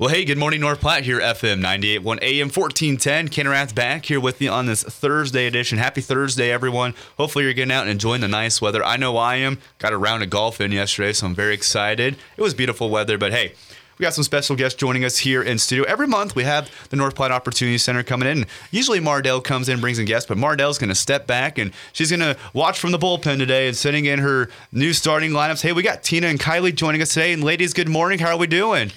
[0.00, 3.26] Well, hey, good morning, North Platte here, FM 98.1 AM 1410.
[3.30, 5.76] Ken back here with you on this Thursday edition.
[5.76, 6.94] Happy Thursday, everyone.
[7.16, 8.84] Hopefully, you're getting out and enjoying the nice weather.
[8.84, 9.58] I know I am.
[9.80, 12.16] Got a round of golf in yesterday, so I'm very excited.
[12.36, 13.54] It was beautiful weather, but hey,
[13.98, 15.84] we got some special guests joining us here in studio.
[15.88, 18.46] Every month we have the North Platte Opportunity Center coming in.
[18.70, 22.10] Usually Mardell comes in, brings in guests, but Mardell's going to step back and she's
[22.10, 25.62] going to watch from the bullpen today and sitting in her new starting lineups.
[25.62, 27.32] Hey, we got Tina and Kylie joining us today.
[27.32, 28.20] And ladies, good morning.
[28.20, 28.92] How are we doing?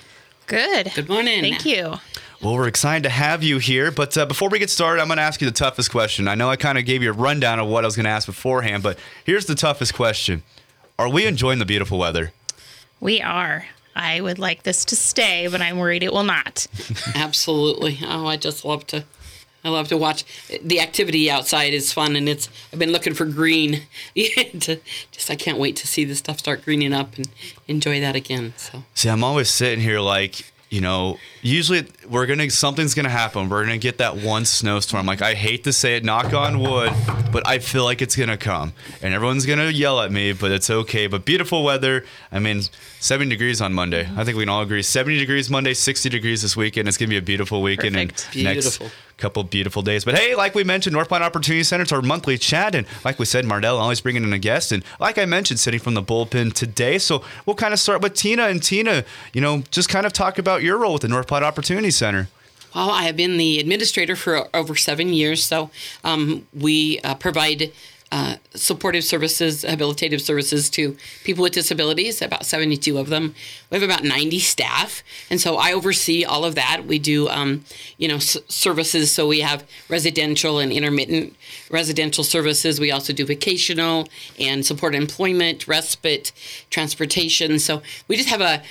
[0.51, 0.91] Good.
[0.93, 1.39] Good morning.
[1.39, 1.93] Thank you.
[2.41, 3.89] Well, we're excited to have you here.
[3.89, 6.27] But uh, before we get started, I'm going to ask you the toughest question.
[6.27, 8.09] I know I kind of gave you a rundown of what I was going to
[8.09, 10.43] ask beforehand, but here's the toughest question
[10.99, 12.33] Are we enjoying the beautiful weather?
[12.99, 13.67] We are.
[13.95, 16.67] I would like this to stay, but I'm worried it will not.
[17.15, 17.99] Absolutely.
[18.03, 19.05] Oh, I just love to.
[19.63, 20.23] I love to watch
[20.63, 22.49] the activity outside is fun, and it's.
[22.73, 23.81] I've been looking for green.
[24.15, 24.75] to, uh,
[25.11, 27.27] just I can't wait to see the stuff start greening up and
[27.67, 28.53] enjoy that again.
[28.57, 28.83] So.
[28.95, 33.49] See, I'm always sitting here like, you know, usually we're gonna something's gonna happen.
[33.49, 35.05] We're gonna get that one snowstorm.
[35.05, 36.93] Like I hate to say it, knock on wood,
[37.31, 40.69] but I feel like it's gonna come, and everyone's gonna yell at me, but it's
[40.69, 41.07] okay.
[41.07, 42.05] But beautiful weather.
[42.31, 42.61] I mean,
[42.99, 44.09] 70 degrees on Monday.
[44.15, 44.81] I think we can all agree.
[44.81, 46.87] 70 degrees Monday, 60 degrees this weekend.
[46.87, 48.25] It's gonna be a beautiful weekend Perfect.
[48.27, 48.85] and Beautiful.
[48.87, 50.03] next couple beautiful days.
[50.03, 52.75] But hey, like we mentioned, North Platte Opportunity Center, it's our monthly chat.
[52.75, 54.71] And like we said, Mardell always bringing in a guest.
[54.71, 56.97] And like I mentioned, sitting from the bullpen today.
[56.97, 58.47] So we'll kind of start with Tina.
[58.47, 61.43] And Tina, you know, just kind of talk about your role with the North Platte
[61.43, 62.27] Opportunity Center.
[62.73, 65.43] Well, I have been the administrator for over seven years.
[65.43, 65.69] So
[66.03, 67.71] um, we uh, provide
[68.11, 73.33] uh, supportive services, habilitative services to people with disabilities, about 72 of them.
[73.69, 75.01] We have about 90 staff.
[75.29, 76.85] And so I oversee all of that.
[76.85, 77.63] We do, um,
[77.97, 79.11] you know, s- services.
[79.13, 81.35] So we have residential and intermittent
[81.69, 82.81] residential services.
[82.81, 86.33] We also do vocational and support employment, respite,
[86.69, 87.59] transportation.
[87.59, 88.61] So we just have a,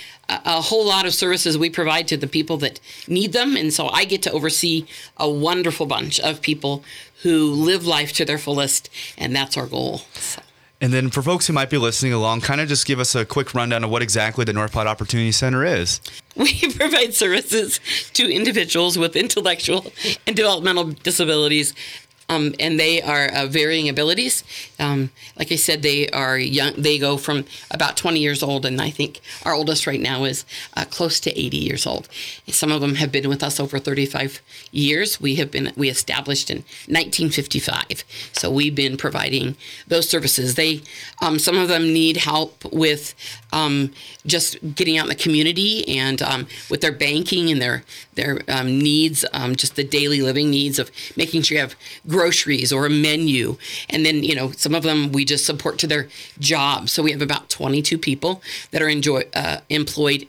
[0.45, 3.55] a whole lot of services we provide to the people that need them.
[3.55, 4.85] And so I get to oversee
[5.17, 6.83] a wonderful bunch of people
[7.23, 8.89] who live life to their fullest.
[9.17, 9.99] And that's our goal.
[10.13, 10.41] So.
[10.81, 13.23] And then for folks who might be listening along, kind of just give us a
[13.23, 16.01] quick rundown of what exactly the North Platte Opportunity Center is.
[16.35, 17.81] We provide services
[18.13, 19.91] to individuals with intellectual
[20.25, 21.75] and developmental disabilities.
[22.29, 24.45] Um, and they are uh, varying abilities.
[24.81, 26.73] Um, like I said, they are young.
[26.77, 30.45] They go from about 20 years old, and I think our oldest right now is
[30.75, 32.09] uh, close to 80 years old.
[32.47, 35.21] Some of them have been with us over 35 years.
[35.21, 38.03] We have been we established in 1955,
[38.33, 39.55] so we've been providing
[39.87, 40.55] those services.
[40.55, 40.81] They
[41.21, 43.13] um, some of them need help with
[43.53, 43.93] um,
[44.25, 47.83] just getting out in the community and um, with their banking and their
[48.15, 51.75] their um, needs, um, just the daily living needs of making sure you have
[52.07, 53.57] groceries or a menu.
[53.89, 56.07] And then you know some of them we just support to their
[56.39, 56.91] jobs.
[56.91, 60.27] So we have about 22 people that are enjoy uh, employed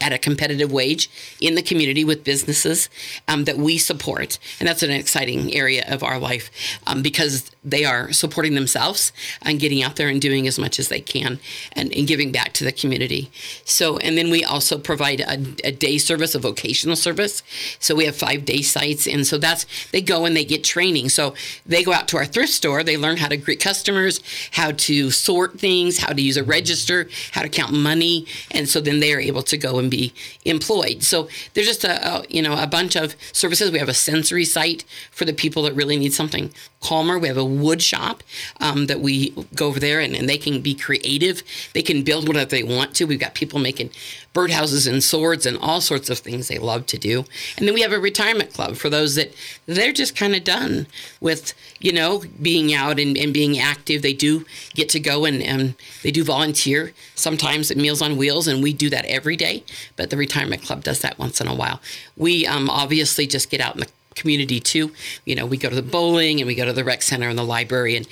[0.00, 1.10] at a competitive wage
[1.40, 2.88] in the community with businesses
[3.28, 4.38] um, that we support.
[4.58, 6.50] And that's an exciting area of our life
[6.86, 10.88] um, because they are supporting themselves and getting out there and doing as much as
[10.88, 11.38] they can
[11.72, 13.30] and, and giving back to the community.
[13.64, 17.42] So, and then we also provide a, a day service, a vocational service.
[17.78, 19.06] So we have five day sites.
[19.06, 21.10] And so that's, they go and they get training.
[21.10, 21.34] So
[21.66, 24.20] they go out to our thrift store, they learn how to greet customers,
[24.52, 28.26] how to sort things, how to use a register, how to count money.
[28.50, 30.12] And so then they are able to go and be
[30.44, 31.02] employed.
[31.02, 33.70] So there's just a, a you know a bunch of services.
[33.70, 37.18] We have a sensory site for the people that really need something calmer.
[37.18, 38.22] We have a wood shop
[38.60, 41.42] um, that we go over there and, and they can be creative.
[41.74, 43.04] They can build whatever they want to.
[43.04, 43.90] We've got people making
[44.34, 47.24] birdhouses and swords and all sorts of things they love to do.
[47.56, 49.34] And then we have a retirement club for those that
[49.66, 50.86] they're just kind of done
[51.20, 54.02] with, you know, being out and, and being active.
[54.02, 54.44] They do
[54.74, 58.72] get to go and, and they do volunteer sometimes at Meals on Wheels, and we
[58.72, 59.59] do that every day.
[59.96, 61.80] But the retirement club does that once in a while.
[62.16, 64.92] We um, obviously just get out in the community too.
[65.24, 67.38] You know, we go to the bowling and we go to the rec center and
[67.38, 68.06] the library and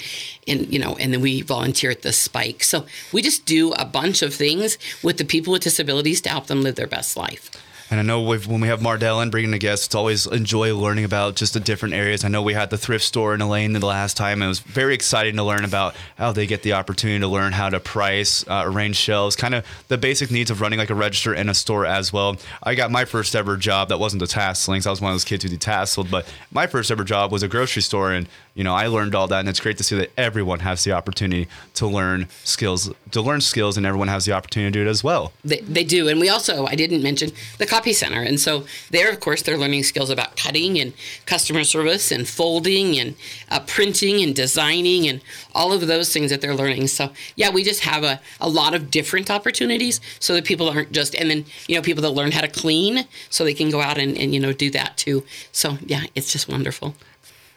[0.46, 2.62] and you know, and then we volunteer at the Spike.
[2.64, 6.46] So we just do a bunch of things with the people with disabilities to help
[6.46, 7.50] them live their best life.
[7.90, 11.04] And I know when we have Mardell and bringing a guest, it's always enjoy learning
[11.04, 12.22] about just the different areas.
[12.22, 14.42] I know we had the thrift store in Elaine the last time.
[14.42, 17.70] It was very exciting to learn about how they get the opportunity to learn how
[17.70, 21.32] to price, uh, arrange shelves, kind of the basic needs of running like a register
[21.32, 22.36] in a store as well.
[22.62, 24.82] I got my first ever job that wasn't tasseling.
[24.82, 27.42] So I was one of those kids who detasseled, but my first ever job was
[27.42, 28.28] a grocery store, and
[28.58, 30.90] you know I learned all that, and it's great to see that everyone has the
[30.90, 34.90] opportunity to learn skills, to learn skills, and everyone has the opportunity to do it
[34.90, 35.32] as well.
[35.44, 36.08] They, they do.
[36.08, 38.20] And we also, I didn't mention, the copy center.
[38.20, 40.92] And so there, of course, they're learning skills about cutting and
[41.24, 43.14] customer service and folding and
[43.48, 45.20] uh, printing and designing and
[45.54, 46.88] all of those things that they're learning.
[46.88, 50.90] So yeah, we just have a, a lot of different opportunities so that people aren't
[50.90, 53.80] just, and then, you know, people that learn how to clean so they can go
[53.80, 55.24] out and, and you know, do that too.
[55.52, 56.96] So yeah, it's just wonderful.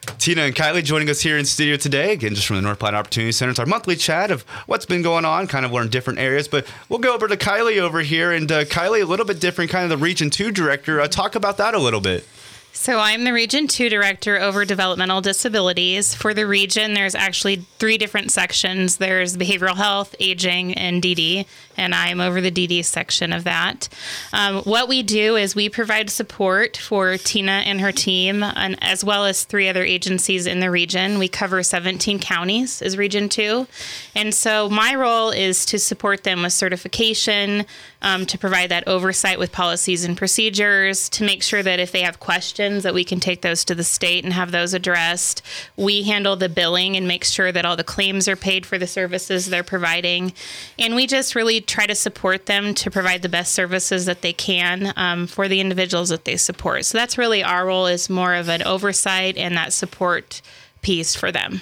[0.02, 2.96] Tina and Kylie joining us here in studio today, again, just from the North Platte
[2.96, 3.52] Opportunity Center.
[3.52, 6.48] It's our monthly chat of what's been going on, kind of learn different areas.
[6.48, 8.32] But we'll go over to Kylie over here.
[8.32, 11.00] And uh, Kylie, a little bit different, kind of the Region 2 director.
[11.00, 12.28] Uh, talk about that a little bit.
[12.74, 16.16] So I'm the Region 2 Director over Developmental Disabilities.
[16.16, 18.96] For the region, there's actually three different sections.
[18.96, 21.46] There's behavioral health, aging, and DD,
[21.76, 23.90] and I'm over the DD section of that.
[24.32, 29.04] Um, what we do is we provide support for Tina and her team, and as
[29.04, 31.20] well as three other agencies in the region.
[31.20, 33.68] We cover 17 counties as Region 2.
[34.16, 37.66] And so my role is to support them with certification,
[38.02, 42.02] um, to provide that oversight with policies and procedures, to make sure that if they
[42.02, 45.42] have questions, that we can take those to the state and have those addressed.
[45.76, 48.88] We handle the billing and make sure that all the claims are paid for the
[48.88, 50.34] services they're providing,
[50.80, 54.34] and we just really try to support them to provide the best services that they
[54.34, 56.86] can um, for the individuals that they support.
[56.86, 60.42] So that's really our role is more of an oversight and that support
[60.82, 61.62] piece for them.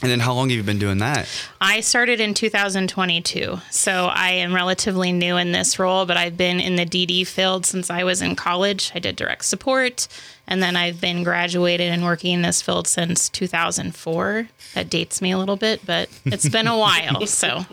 [0.00, 1.26] And then how long have you been doing that?
[1.60, 3.58] I started in 2022.
[3.70, 7.66] So I am relatively new in this role, but I've been in the DD field
[7.66, 8.92] since I was in college.
[8.94, 10.06] I did direct support,
[10.46, 14.48] and then I've been graduated and working in this field since 2004.
[14.74, 17.18] That dates me a little bit, but it's been a while.
[17.26, 17.66] So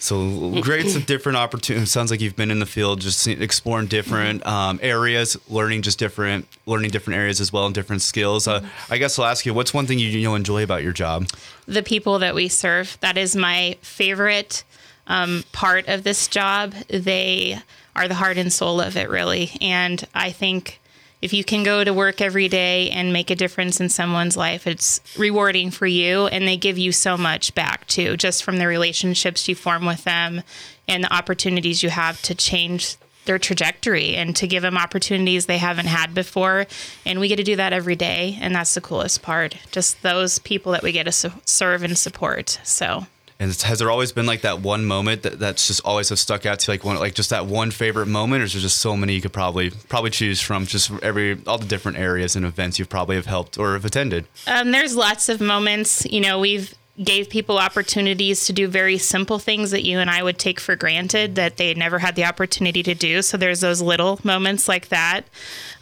[0.00, 1.90] So great, some different opportunities.
[1.90, 6.46] Sounds like you've been in the field, just exploring different um, areas, learning just different,
[6.66, 8.46] learning different areas as well, and different skills.
[8.46, 10.92] Uh, I guess I'll ask you, what's one thing you, you know enjoy about your
[10.92, 11.26] job?
[11.68, 12.96] the people that we serve.
[13.00, 14.64] That is my favorite
[15.06, 16.72] um, part of this job.
[16.88, 17.58] They
[17.94, 19.52] are the heart and soul of it, really.
[19.60, 20.80] And I think
[21.20, 24.66] if you can go to work every day and make a difference in someone's life,
[24.66, 26.26] it's rewarding for you.
[26.28, 30.04] And they give you so much back too, just from the relationships you form with
[30.04, 30.42] them
[30.86, 35.58] and the opportunities you have to change their trajectory and to give them opportunities they
[35.58, 36.66] haven't had before.
[37.04, 38.38] And we get to do that every day.
[38.40, 39.56] And that's the coolest part.
[39.70, 42.58] Just those people that we get to serve and support.
[42.64, 43.06] So.
[43.40, 46.44] And has there always been like that one moment that, that's just always have stuck
[46.44, 48.96] out to like one, like just that one favorite moment, or is there just so
[48.96, 52.78] many you could probably probably choose from, just every all the different areas and events
[52.80, 54.26] you've probably have helped or have attended?
[54.48, 56.04] Um, there's lots of moments.
[56.06, 60.22] You know, we've gave people opportunities to do very simple things that you and I
[60.22, 63.22] would take for granted that they never had the opportunity to do.
[63.22, 65.22] So there's those little moments like that.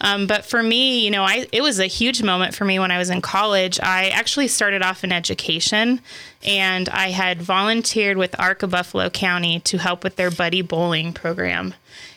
[0.01, 2.91] Um, but for me, you know, I it was a huge moment for me when
[2.91, 3.81] I was in college.
[3.81, 6.01] I actually started off in education,
[6.45, 11.13] and I had volunteered with ARC of Buffalo County to help with their buddy bowling
[11.13, 11.75] program.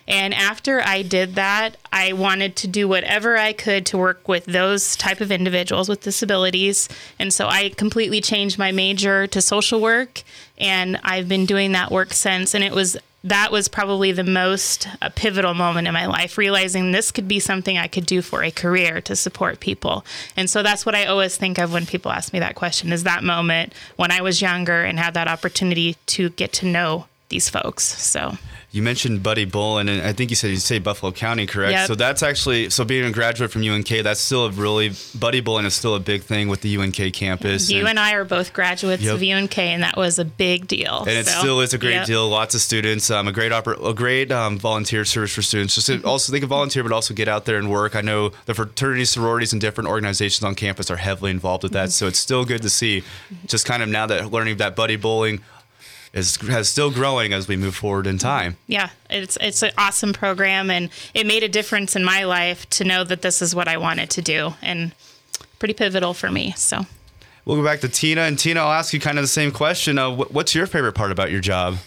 [0.10, 4.46] And after I did that, I wanted to do whatever I could to work with
[4.46, 6.90] those type of individuals with disabilities.
[7.20, 10.24] And so I completely changed my major to social work
[10.58, 14.88] and I've been doing that work since and it was that was probably the most
[15.02, 18.44] uh, pivotal moment in my life realizing this could be something I could do for
[18.44, 20.06] a career to support people.
[20.38, 23.04] And so that's what I always think of when people ask me that question is
[23.04, 27.50] that moment when I was younger and had that opportunity to get to know these
[27.50, 27.84] folks.
[27.84, 28.38] So
[28.72, 31.72] You mentioned Buddy Bull, and I think you said you say Buffalo County, correct?
[31.72, 31.88] Yep.
[31.88, 35.66] So that's actually so being a graduate from UNK, that's still a really Buddy Bowling
[35.66, 37.72] is still a big thing with the UNK campus.
[37.72, 39.16] You and I are both graduates Yep.
[39.16, 41.00] of UNK, and that was a big deal.
[41.00, 42.06] and it So, still is a great yep.
[42.06, 42.30] deal.
[42.30, 45.74] Lots of students, um, a great oper- a great um, volunteer service for students.
[45.74, 47.96] Just to also they can volunteer, but also get out there and work.
[47.96, 51.92] I know the fraternities, sororities, and different organizations on campus are heavily involved with that.
[51.92, 53.04] So it's still good to see.
[53.48, 55.42] Just kind of now that learning that buddy bowling
[56.14, 58.58] is has still growing as we move forward in time.
[58.68, 62.84] Yeah, it's it's an awesome program, and it made a difference in my life to
[62.84, 64.94] know that this is what I wanted to do, and
[65.60, 66.54] pretty pivotal for me.
[66.56, 66.86] So.
[67.46, 69.98] We'll go back to Tina, and Tina, I'll ask you kind of the same question.
[69.98, 71.78] Uh, what's your favorite part about your job?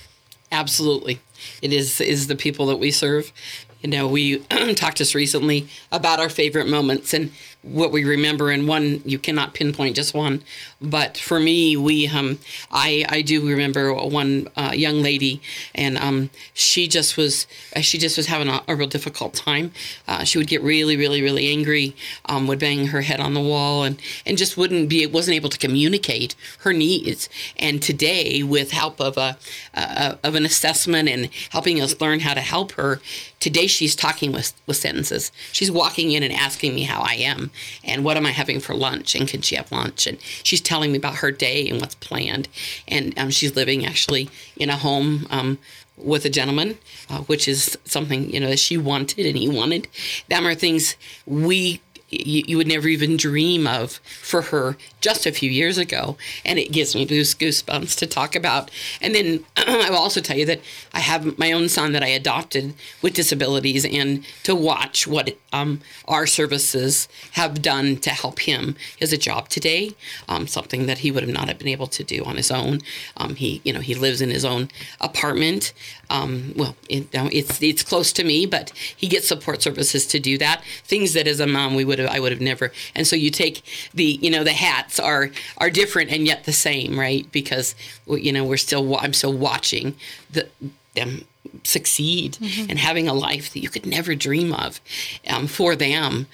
[0.51, 1.21] Absolutely.
[1.61, 3.33] It is is the people that we serve.
[3.81, 4.39] You know, we
[4.75, 9.55] talked just recently about our favorite moments and what we remember and one you cannot
[9.55, 10.43] pinpoint just one.
[10.81, 12.39] But for me we um
[12.71, 15.41] i i do remember one uh, young lady
[15.75, 19.73] and um she just was uh, she just was having a, a real difficult time.
[20.09, 21.95] Uh, she would get really really really angry
[22.27, 25.49] um, would bang her head on the wall and and just wouldn't be wasn't able
[25.49, 27.29] to communicate her needs.
[27.59, 29.39] And today with help of a
[29.75, 33.01] uh, of an assessment and helping us learn how to help her
[33.43, 37.51] today she's talking with with sentences she's walking in and asking me how i am
[37.85, 40.07] and what am I having for lunch, and can she have lunch?
[40.07, 42.49] And she's telling me about her day and what's planned,
[42.89, 45.59] and um, she's living actually in a home um,
[45.97, 46.79] with a gentleman,
[47.11, 49.89] uh, which is something you know that she wanted and he wanted.
[50.29, 50.97] Them are things
[51.27, 51.81] we
[52.13, 56.17] you, you would never even dream of for her just a few years ago.
[56.45, 58.71] And it gives me goosebumps to talk about.
[59.01, 60.61] And then I will also tell you that
[60.93, 65.81] I have my own son that I adopted with disabilities, and to watch what um,
[66.07, 69.93] our services have done to help him is a job today,
[70.29, 72.81] um, something that he would have not have been able to do on his own.
[73.17, 74.69] Um, he, you know, he lives in his own
[75.01, 75.73] apartment.
[76.11, 80.37] Um, well, it, it's it's close to me, but he gets support services to do
[80.39, 80.63] that.
[80.85, 82.73] Things that as a mom we would have I would have never.
[82.95, 83.63] And so you take
[83.95, 87.31] the you know the hats are are different and yet the same, right?
[87.33, 87.75] Because
[88.07, 89.95] you know we're still I'm still watching
[90.31, 90.49] the
[90.95, 91.25] them
[91.65, 92.71] succeed mm-hmm.
[92.71, 94.81] and having a life that you could never dream of
[95.29, 96.27] um, for them.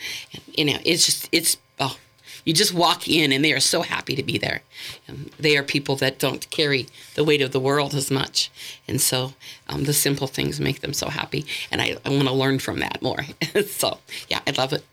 [0.55, 1.97] You know, it's just it's oh,
[2.45, 4.63] you just walk in and they are so happy to be there.
[5.09, 8.51] Um, they are people that don't carry the weight of the world as much,
[8.87, 9.35] and so
[9.69, 11.47] um, the simple things make them so happy.
[11.71, 13.25] And I, I want to learn from that more.
[13.67, 13.99] so
[14.29, 14.85] yeah, I love it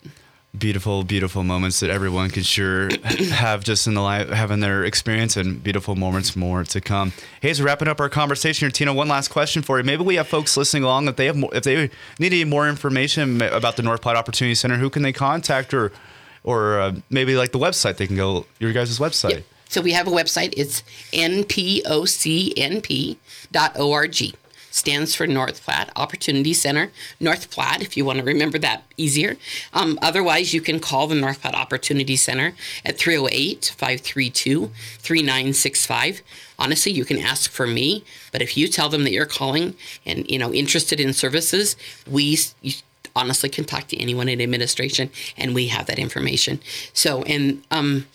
[0.58, 2.90] beautiful, beautiful moments that everyone could sure
[3.32, 7.14] have just in the life, having their experience and beautiful moments more to come.
[7.42, 9.84] Hey, so wrapping up our conversation here, Tina, one last question for you.
[9.84, 12.68] Maybe we have folks listening along if they have more, if they need any more
[12.68, 15.92] information about the North Platte Opportunity Center, who can they contact or,
[16.44, 19.32] or uh, maybe like the website, they can go your guys' website.
[19.32, 19.44] Yep.
[19.68, 20.54] So we have a website.
[20.56, 21.96] It's npocnp.org
[24.76, 26.92] stands for North Platte Opportunity Center.
[27.22, 29.38] North Platte, if you want to remember that easier.
[29.74, 32.54] Um, otherwise, you can call the North Platte Opportunity Center
[32.84, 36.22] at 308 532 3965.
[36.60, 38.04] Honestly, you can ask for me,
[38.34, 42.38] but if you tell them that you're calling and you know interested in services, we
[43.16, 46.60] honestly can talk to anyone in administration and we have that information.
[46.92, 48.08] So, and um,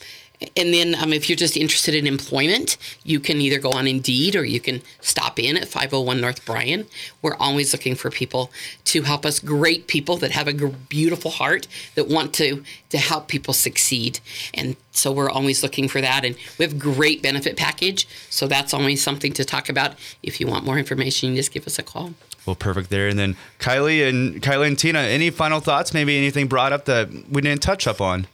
[0.57, 4.35] and then um, if you're just interested in employment, you can either go on Indeed
[4.35, 6.87] or you can stop in at 501 North Bryan.
[7.21, 8.51] We're always looking for people
[8.87, 13.29] to help us, great people that have a beautiful heart that want to, to help
[13.29, 14.21] people succeed.
[14.55, 16.25] And so we're always looking for that.
[16.25, 18.09] And we have great benefit package.
[18.31, 19.95] So that's always something to talk about.
[20.23, 22.15] If you want more information, you just give us a call.
[22.47, 23.09] Well, perfect there.
[23.09, 25.93] And then Kylie and Kylie and Tina, any final thoughts?
[25.93, 28.27] Maybe anything brought up that we didn't touch up on?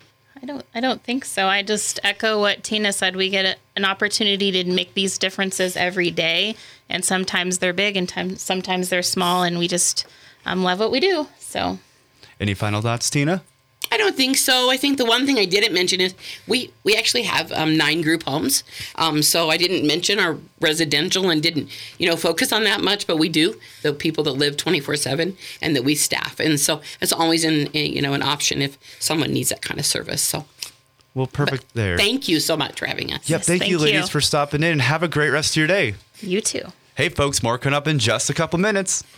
[0.42, 0.64] I don't.
[0.74, 1.46] I don't think so.
[1.46, 3.16] I just echo what Tina said.
[3.16, 6.56] We get a, an opportunity to make these differences every day,
[6.88, 10.06] and sometimes they're big, and time, sometimes they're small, and we just
[10.44, 11.28] um, love what we do.
[11.38, 11.78] So,
[12.38, 13.42] any final thoughts, Tina?
[13.90, 14.70] I don't think so.
[14.70, 16.14] I think the one thing I didn't mention is
[16.46, 18.64] we we actually have um, nine group homes.
[18.96, 23.06] Um, so I didn't mention our residential and didn't you know focus on that much,
[23.06, 26.58] but we do the people that live twenty four seven and that we staff, and
[26.58, 30.22] so it's always an you know an option if someone needs that kind of service.
[30.22, 30.44] So.
[31.14, 31.96] Well, perfect but there.
[31.96, 33.20] Thank you so much for having us.
[33.20, 34.06] Yep, yes, thank, thank you, ladies, you.
[34.08, 34.72] for stopping in.
[34.72, 35.94] and Have a great rest of your day.
[36.20, 36.72] You too.
[36.96, 39.02] Hey, folks, more coming up in just a couple minutes.